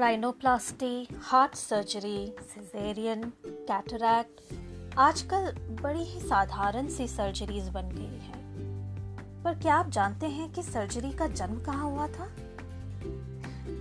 Rhinoplasty 0.00 1.08
heart 1.22 1.54
surgery 1.54 2.34
caesarean 2.40 3.32
cataract 3.46 4.40
आजकल 4.98 5.52
बड़ी 5.82 6.04
ही 6.04 6.20
साधारण 6.20 6.88
सी 6.88 7.08
सर्जरीज 7.08 7.68
बन 7.68 7.88
गई 7.88 8.18
हैं। 8.18 9.44
पर 9.44 9.54
क्या 9.54 9.74
आप 9.74 9.88
जानते 9.88 10.26
हैं 10.26 10.52
कि 10.52 10.62
सर्जरी 10.62 11.12
का 11.12 11.26
जन्म 11.26 11.60
कहाँ 11.60 11.90
हुआ 11.90 12.08
था? 12.08 12.26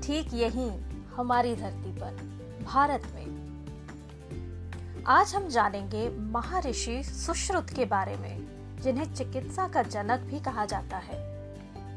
ठीक 0.03 0.33
यही 0.33 0.69
हमारी 1.15 1.55
धरती 1.55 1.91
पर, 1.91 2.11
भारत 2.63 3.03
में। 3.15 3.25
आज 5.07 5.35
हम 5.35 5.47
जानेंगे 5.47 6.09
महर्षि 6.09 7.03
सुश्रुत 7.03 7.69
के 7.69 7.85
बारे 7.85 8.17
में, 8.17 8.37
जिन्हें 8.81 9.13
चिकित्सा 9.13 9.67
का 9.67 9.83
जनक 9.83 10.19
भी 10.19 10.39
कहा 10.39 10.65
जाता 10.65 10.97
है। 10.97 11.38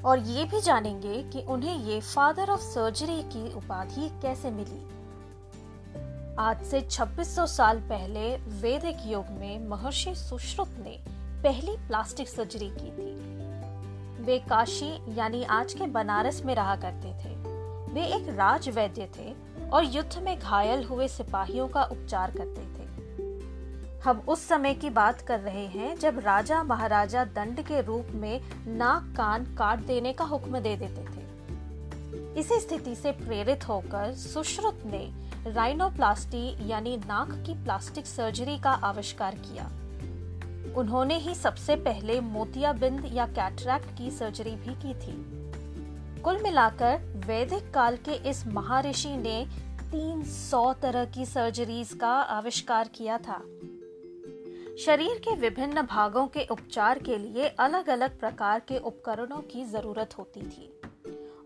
और 0.05 0.19
ये 0.19 0.45
भी 0.45 0.61
जानेंगे 0.61 1.23
कि 1.23 1.41
उन्हें 1.41 1.77
ये 1.77 2.01
फादर 2.01 2.51
ऑफ़ 2.51 2.61
सर्जरी 2.61 3.23
की 3.23 3.53
उपाधि 3.53 4.09
कैसे 4.23 4.51
मिली। 4.51 4.93
आज 6.39 6.65
से 6.65 6.81
2600 6.81 7.47
साल 7.47 7.81
पहले 7.81 8.37
वैदिक 8.37 8.97
युग 9.07 9.27
में 9.27 9.69
महर्षि 9.69 10.15
सुश्रुत 10.15 10.69
ने 10.69 11.01
पहली 11.43 11.77
प्लास्टिक 11.77 12.29
सर्जरी 12.29 12.71
की 12.71 12.91
थी। 12.91 13.13
वे 14.25 14.39
काशी 14.39 15.19
यानी 15.19 15.45
आज 15.45 15.75
के 15.75 15.87
बनारस 15.87 16.43
में 16.45 16.55
रहा 16.55 16.77
करते 16.77 17.09
थे। 17.09 17.35
वे 17.95 18.07
एक 18.07 18.29
राज 18.29 18.69
वैद्य 18.69 19.09
थे 19.19 19.35
और 19.69 19.85
युद्ध 19.85 20.19
में 20.19 20.39
घायल 20.39 20.85
हुए 20.85 21.09
सिपाहियों 21.09 21.69
का 21.69 21.85
उपचार 21.85 22.31
करते 22.31 22.63
थे। 22.63 22.82
हम 24.05 24.19
उस 24.29 24.49
समय 24.49 24.75
की 24.75 24.91
बात 24.91 25.21
कर 25.21 25.41
रहे 25.41 25.67
हैं 25.67 25.99
जब 25.99 26.19
राजा 26.19 26.63
महाराजा 26.63 27.25
दंड 27.25 27.61
के 27.61 27.81
रूप 27.81 28.07
में 28.11 28.41
नाक 28.67 29.15
कान 29.17 29.45
काट 29.45 29.79
देने 29.79 30.13
का 30.13 30.25
हुक्म 30.25 30.61
दे 30.61 30.77
देते 30.77 31.05
थे। 31.05 32.41
इसी 32.41 32.61
स्थिति 32.61 32.95
से 32.95 33.13
प्रेरित 33.13 33.69
होकर 33.69 34.15
सुश्रुत 34.15 34.83
ने 34.87 35.13
राइनोप्लास्टी 35.51 36.71
यानी 36.71 36.97
नाक 36.97 37.31
की 37.47 37.55
प्लास्टिक 37.55 38.07
सर्जरी 38.07 38.59
का 38.59 38.71
आविष्कार 38.71 39.35
किया। 39.35 39.65
उन्होंने 40.77 41.19
ही 41.19 41.35
सबसे 41.35 41.77
पहले 41.77 42.21
मोतियाबिंद 42.21 43.11
या 43.13 43.27
कैटरैक्ट 43.27 43.99
की 43.99 44.11
सर्जरी 44.11 44.57
भी 44.57 44.75
की 44.75 44.95
थी। 44.95 45.15
कुल 46.21 46.43
मिलाकर 46.43 47.23
वैदिक 47.27 47.75
काल 47.75 47.97
के 47.97 48.13
इस 48.31 48.47
महर्षि 48.47 49.17
ने 49.17 49.47
300 49.91 50.73
तरह 50.73 51.05
की 51.05 51.27
सर्जरीज 51.27 51.93
का 51.93 52.13
आविष्कार 52.13 52.89
किया 52.89 53.19
था। 53.19 53.43
शरीर 54.79 55.19
के 55.19 55.35
विभिन्न 55.37 55.83
भागों 55.83 56.27
के 56.27 56.47
उपचार 56.51 56.99
के 56.99 57.19
लिए 57.19 57.49
अलग 57.49 57.89
अलग 57.89 58.21
प्रकार 58.21 58.61
के 58.61 58.79
उपकरणों 58.79 59.37
की 59.37 59.65
ज़रूरत 59.65 60.19
होती 60.19 60.43
थी। 60.43 60.81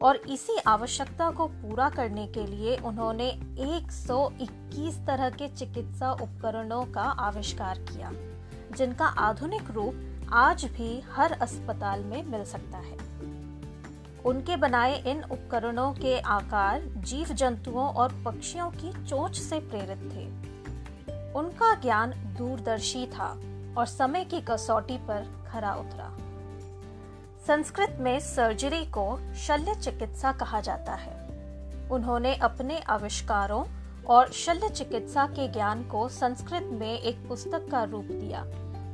और 0.03 0.17
इसी 0.17 0.57
आवश्यकता 0.67 1.31
को 1.31 1.47
पूरा 1.47 1.89
करने 1.89 2.27
के 2.27 2.47
लिए 2.47 2.77
उन्होंने 2.77 3.29
121 3.59 4.95
तरह 4.95 5.31
के 5.31 5.49
चिकित्सा 5.49 6.13
उपकरणों 6.13 6.85
का 6.85 7.03
आविष्कार 7.03 7.79
किया, 7.79 8.13
जिनका 8.77 9.07
आधुनिक 9.07 9.71
रूप 9.71 10.27
आज 10.33 10.65
भी 10.65 11.01
हर 11.01 11.33
अस्पताल 11.33 12.01
में 12.01 12.23
मिल 12.25 12.45
सकता 12.45 12.79
है। 12.79 12.97
उनके 14.25 14.57
बनाए 14.57 15.03
इन 15.07 15.23
उपकरणों 15.23 15.93
के 15.93 16.19
आकार 16.19 16.81
जीव 16.83 17.27
जंतुओं 17.27 17.89
और 17.89 18.23
पक्षियों 18.25 18.71
की 18.71 19.05
चोंच 19.05 19.37
से 19.37 19.61
प्रेरित 19.61 20.11
थे। 20.15 20.46
उनका 21.37 21.75
ज्ञान 21.75 22.11
दूरदर्शी 22.11 23.07
था 23.07 23.41
और 23.79 23.87
समय 23.87 24.25
की 24.25 24.41
कसौटी 24.41 24.99
पर 24.99 25.47
खरा 25.53 25.75
उतरा। 25.75 26.17
संस्कृत 27.47 27.97
में 28.01 28.21
सर्जरी 28.21 28.85
को 28.85 29.35
शल्य 29.35 29.75
चिकित्सा 29.75 30.33
कहा 30.33 30.61
जाता 30.61 30.95
है। 30.95 31.27
उन्होंने 31.91 32.35
अपने 32.35 32.81
आविष्कारों 32.81 33.65
और 34.05 34.33
शल्य 34.33 34.69
चिकित्सा 34.69 35.27
के 35.27 35.49
ज्ञान 35.49 35.85
को 35.85 36.09
संस्कृत 36.09 36.63
में 36.73 36.99
एक 36.99 37.29
पुस्तक 37.29 37.69
का 37.71 37.83
रूप 37.85 38.05
दिया, 38.05 38.45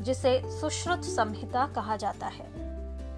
जिसे 0.01 0.61
सुश्रुत 0.61 1.03
संहिता 1.03 1.67
कहा 1.67 1.97
जाता 1.97 2.27
है। 2.27 2.47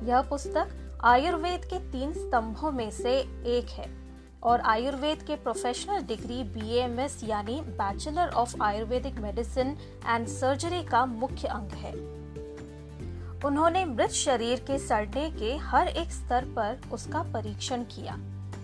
यह 0.08 0.20
पुस्तक 0.20 1.00
आयुर्वेद 1.04 1.64
के 1.64 1.78
तीन 1.78 2.12
स्तंभों 2.12 2.72
में 2.72 2.90
से 2.90 3.18
एक 3.46 3.70
है। 3.70 4.03
और 4.44 4.60
आयुर्वेद 4.60 5.22
के 5.22 5.36
प्रोफेशनल 5.36 6.02
डिग्री 6.06 6.42
बीएमएस 6.54 7.20
यानी 7.24 7.60
bachelor 7.70 8.28
of 8.32 8.62
Ayurvedic 8.62 9.18
medicine 9.18 9.76
and 10.06 10.26
surgery 10.28 10.82
का 10.82 11.04
मुख्य 11.06 11.48
अंग 11.48 11.72
है। 11.76 11.92
उन्होंने 13.44 13.84
मृत 13.84 14.10
शरीर 14.10 14.60
के 14.60 14.78
सड़ने 14.78 15.28
के 15.30 15.56
हर 15.62 15.88
एक 15.88 16.12
स्तर 16.12 16.44
पर 16.56 16.80
उसका 16.92 17.22
परीक्षण 17.32 17.82
किया, 17.90 18.16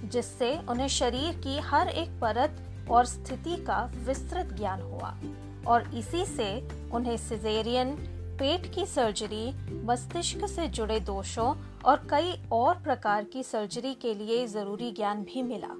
जिससे 0.04 0.52
उन्हें 0.68 0.88
शरीर 0.88 1.40
की 1.44 1.58
हर 1.60 1.88
एक 1.88 2.20
परत 2.20 2.62
और 2.90 3.06
स्थिति 3.06 3.56
का 3.56 3.82
विस्तृत 4.06 4.52
ज्ञान 4.52 4.80
हुआ 4.82 5.14
और 5.66 5.90
इसी 5.94 6.24
से 6.26 6.50
उन्हें 6.92 7.16
सिजेरियन 7.16 7.96
पेट 8.38 8.72
की 8.74 8.86
सर्जरी 8.86 9.52
मस्तिष्क 9.84 10.46
से 10.46 10.66
जुड़े 10.68 10.98
दोषों 11.00 11.52
और 11.84 11.96
कई 12.10 12.32
और 12.52 12.74
प्रकार 12.74 13.24
की 13.24 13.42
सर्जरी 13.42 13.94
के 13.94 14.14
लिए 14.14 14.46
ज़रूरी 14.46 14.90
ज्ञान 14.92 15.22
भी 15.22 15.42
मिला। 15.42 15.74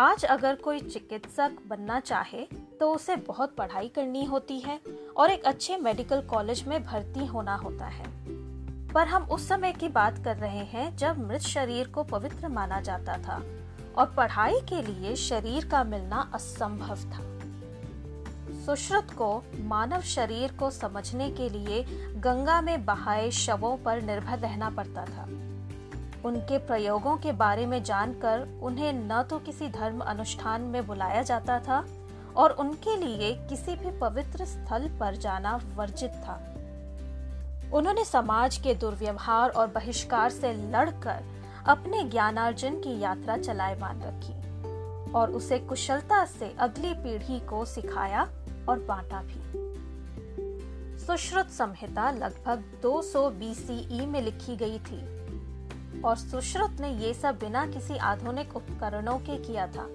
आज 0.00 0.24
अगर 0.24 0.54
कोई 0.54 0.80
चिकित्सक 0.80 1.56
बनना 1.66 2.00
चाहे 2.00 2.46
तो 2.80 2.90
उसे 2.92 3.16
बहुत 3.16 3.54
पढ़ाई 3.56 3.88
करनी 3.88 4.24
होती 4.24 4.58
है 4.60 4.80
और 5.16 5.30
एक 5.30 5.44
अच्छे 5.44 5.76
मेडिकल 5.76 6.20
कॉलेज 6.20 6.66
में 6.68 6.84
भर्ती 6.84 7.26
होना 7.26 7.54
होता 7.54 7.86
है। 7.86 8.06
पर 8.92 9.06
हम 9.06 9.22
उस 9.22 9.48
समय 9.48 9.72
की 9.72 9.88
बात 9.88 10.24
कर 10.24 10.36
रहे 10.36 10.64
हैं 10.64 10.96
जब 10.96 11.26
मृत 11.28 11.40
शरीर 11.40 11.88
को 11.88 12.02
पवित्र 12.04 12.48
माना 12.48 12.80
जाता 12.80 13.18
था 13.18 13.42
और 13.98 14.14
पढ़ाई 14.16 14.60
के 14.60 14.82
लिए 14.82 15.14
शरीर 15.16 15.68
का 15.68 15.84
मिलना 15.84 16.30
असंभव 16.34 16.96
था। 16.96 17.33
सुश्रुत 18.66 19.10
को 19.10 19.44
मानव 19.58 20.00
शरीर 20.00 20.52
को 20.52 20.70
समझने 20.70 21.30
के 21.30 21.48
लिए 21.48 21.82
गंगा 22.16 22.60
में 22.60 22.84
बहाए 22.84 23.30
शवों 23.30 23.76
पर 23.76 24.02
निर्भर 24.02 24.38
रहना 24.38 24.70
पड़ता 24.70 25.04
था। 25.04 25.22
उनके 26.24 26.58
प्रयोगों 26.58 27.16
के 27.16 27.32
बारे 27.32 27.66
में 27.66 27.82
जानकर 27.82 28.60
उन्हें 28.62 28.92
न 28.92 29.22
तो 29.22 29.38
किसी 29.38 29.68
धर्म 29.68 30.00
अनुष्ठान 30.00 30.60
में 30.60 30.86
बुलाया 30.86 31.22
जाता 31.22 31.58
था 31.60 31.84
और 32.36 32.50
उनके 32.50 32.96
लिए 32.96 33.32
किसी 33.48 33.74
भी 33.76 33.98
पवित्र 33.98 34.44
स्थल 34.44 34.88
पर 35.00 35.16
जाना 35.16 35.60
वर्जित 35.74 36.10
था। 36.10 36.40
उन्होंने 37.72 38.04
समाज 38.04 38.56
के 38.56 38.74
दुर्व्यवहार 38.74 39.50
और 39.50 39.66
बहिष्कार 39.66 40.30
से 40.30 40.52
लड़कर 40.52 41.22
अपने 41.66 42.02
ज्ञानार्जन 42.04 42.80
की 42.80 43.00
यात्रा 43.00 43.36
चलायमान 43.36 44.02
रखी 44.02 45.12
और 45.12 45.30
उसे 45.30 45.58
कुशलता 45.58 46.24
से 46.24 46.54
अगली 46.58 46.94
पीढ़ी 46.94 47.38
को 47.40 47.64
सिखाया 47.64 48.26
और 48.68 48.78
बांटा 48.78 49.22
भी। 49.22 49.62
सुश्रुत 50.98 51.48
संहिता 51.50 52.10
लगभग 52.10 52.62
200 52.82 53.02
सौ 53.02 53.28
बीसीई 53.30 54.06
में 54.06 54.20
लिखी 54.22 54.56
गई 54.56 54.78
थी, 54.78 55.00
और 56.00 56.16
सुश्रुत 56.16 56.80
ने 56.80 56.88
ये 56.98 57.12
सब 57.14 57.38
बिना 57.38 57.66
किसी 57.66 57.96
आधुनिक 57.96 58.56
उपकरणों 58.56 59.18
के 59.18 59.36
किया 59.38 59.66
था। 59.66 59.88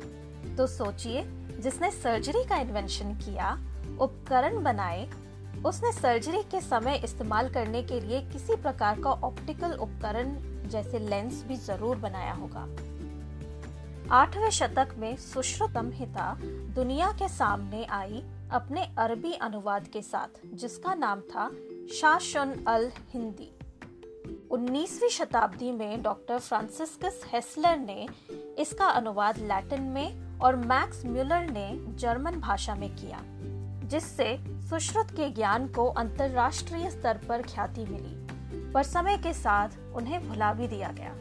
तो 0.58 0.68
सोचिए, 0.68 1.24
जिसने 1.60 1.92
सर्जरी 1.92 2.44
का 2.44 2.58
इन्वेंशन 2.58 3.14
किया, 3.16 3.58
उपकरण 4.00 4.64
बनाए, 4.64 5.10
उसने 5.66 5.92
सर्जरी 5.92 6.42
के 6.44 6.62
समय 6.62 7.02
इस्तेमाल 7.04 7.50
करने 7.50 7.84
के 7.84 8.00
लिए 8.00 8.22
किसी 8.22 8.56
प्रकार 8.56 9.02
का 9.02 9.12
ऑप्टिकल 9.12 9.72
उपकरण 9.72 10.36
जैसे 10.70 11.00
लेंस 11.00 11.44
भी 11.48 11.56
ज़रूर 11.56 11.98
बनाया 11.98 12.34
होगा। 12.34 12.68
आठवें 14.12 14.50
शतक 14.50 14.96
में 14.98 15.16
सुश्रुत 15.16 15.72
संहिता 15.72 16.36
दुनिया 16.76 17.12
के 17.12 17.28
सामने 17.28 17.84
आई 17.86 18.24
अपने 18.52 18.84
अरबी 18.98 19.34
अनुवाद 19.34 19.88
के 19.88 20.02
साथ, 20.02 20.46
जिसका 20.54 20.94
नाम 20.94 21.22
था 21.22 21.50
शाशन 21.94 22.54
अल 22.68 22.92
हिंदी। 23.10 23.52
19वीं 24.52 25.10
शताब्दी 25.10 25.72
में 25.72 26.02
डॉक्टर 26.02 26.40
फ्रांसिस्कस 26.40 27.22
हेसलर 27.34 27.78
ने 27.78 28.08
इसका 28.60 28.86
अनुवाद 28.86 29.38
लैटिन 29.38 29.82
में 29.82 30.40
और 30.40 30.56
मैक्स 30.56 31.06
म्यूलर 31.06 31.50
ने 31.52 31.96
जर्मन 31.96 32.40
भाषा 32.40 32.76
में 32.76 32.96
किया, 32.96 33.20
जिससे 33.88 34.38
सुश्रुत 34.70 35.12
के 35.12 35.30
ज्ञान 35.30 35.68
को 35.68 35.86
अंतरराष्ट्रीय 35.86 36.90
स्तर 36.90 37.20
पर 37.30 37.42
ख्याति 37.42 37.86
मिली, 37.86 38.16
पर 38.72 38.84
समय 38.84 39.18
के 39.18 39.34
साथ 39.34 39.70
उन्हें 39.96 40.28
भुला 40.30 40.54
भी 40.54 40.68
दिया 40.68 40.92
गया। 40.92 41.14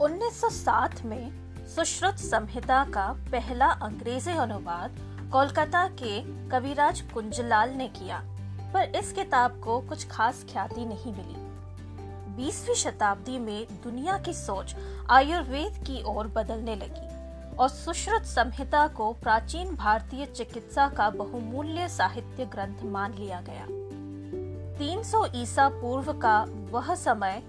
1907 0.00 1.04
में 1.04 1.30
सुश्रुत 1.66 2.14
संहिता 2.14 2.84
का 2.84 3.12
पहला 3.32 3.66
अंग्रेज़ी 3.66 4.32
अनुवाद 4.32 5.11
कोलकाता 5.32 5.86
के 5.98 6.18
कविराज 6.50 7.00
कुंजलाल 7.12 7.70
ने 7.70 7.86
किया, 7.88 8.18
पर 8.74 8.96
इस 8.96 9.12
किताब 9.12 9.52
को 9.60 9.78
कुछ 9.80 10.06
खास 10.08 10.44
ख्याति 10.50 10.84
नहीं 10.84 11.12
मिली। 11.12 12.36
20वीं 12.36 12.74
शताब्दी 12.74 13.38
में 13.38 13.66
दुनिया 13.84 14.18
की 14.18 14.34
सोच 14.34 14.74
आयुर्वेद 15.10 15.78
की 15.86 16.02
ओर 16.06 16.26
बदलने 16.26 16.76
लगी 16.76 17.56
और 17.56 17.68
सुश्रुत 17.68 18.24
संहिता 18.24 18.86
को 18.88 19.12
प्राचीन 19.12 19.74
भारतीय 19.74 20.26
चिकित्सा 20.26 20.88
का 20.88 21.10
बहुमूल्य 21.10 21.88
साहित्य 21.88 22.44
ग्रंथ 22.44 22.84
मान 22.84 23.14
लिया 23.14 23.40
गया। 23.40 23.66
300 24.78 25.26
ईसा 25.34 25.68
पूर्व 25.80 26.12
का 26.12 26.38
वह 26.70 26.94
समय 26.94 27.42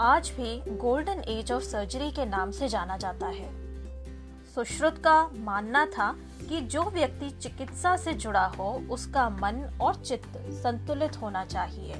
आज 0.00 0.32
भी 0.36 0.60
गोल्डन 0.76 1.24
एज 1.28 1.52
ऑफ़ 1.52 1.64
सर्जरी 1.64 2.10
के 2.10 2.26
नाम 2.26 2.50
से 2.50 2.68
जाना 2.68 2.96
जाता 2.96 3.26
है। 3.26 3.57
सुश्रुत 4.54 4.98
का 4.98 5.30
मानना 5.34 5.86
था 5.86 6.16
कि 6.48 6.60
जो 6.60 6.82
व्यक्ति 6.82 7.30
चिकित्सा 7.30 7.96
से 7.96 8.12
जुड़ा 8.12 8.46
हो, 8.46 8.82
उसका 8.90 9.28
मन 9.28 9.78
और 9.80 9.94
चित्त 9.94 10.36
संतुलित 10.36 11.22
होना 11.22 11.44
चाहिए। 11.44 11.94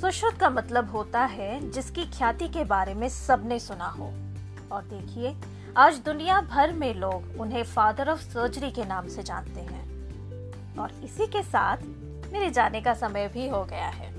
सुश्रुत 0.00 0.34
का 0.34 0.50
मतलब 0.50 0.90
होता 0.90 1.24
है, 1.24 1.70
जिसकी 1.70 2.04
ख्याति 2.04 2.48
के 2.48 2.64
बारे 2.64 2.94
में 2.94 3.08
सबने 3.08 3.58
सुना 3.58 3.86
हो। 3.86 4.04
और 4.72 4.82
देखिए, 4.82 5.36
आज 5.76 5.96
दुनिया 5.96 6.40
भर 6.40 6.72
में 6.72 6.94
लोग 6.94 7.40
उन्हें 7.40 7.64
फादर 7.64 8.08
ऑफ़ 8.08 8.20
सर्जरी 8.20 8.70
के 8.70 8.84
नाम 8.84 9.08
से 9.08 9.22
जानते 9.22 9.60
हैं। 9.60 9.86
और 10.76 10.92
इसी 11.04 11.26
के 11.26 11.42
साथ 11.42 11.76
मेरे 12.32 12.50
जाने 12.50 12.80
का 12.80 12.94
समय 12.94 13.28
भी 13.28 13.48
हो 13.48 13.64
गया 13.64 13.88
है। 13.88 14.16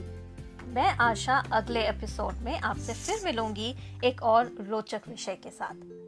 मैं 0.68 0.98
आशा 0.98 1.38
अगले 1.38 1.88
एपिसोड 1.88 2.34
में 2.34 2.60
आपसे 2.60 2.94
फिर 2.94 3.22
मिलूँगी 3.26 3.76
एक 4.04 4.24
और 4.24 4.46
रोचक 4.46 5.02
विषय 5.08 5.36
के 5.36 5.50
साथ। 5.50 6.08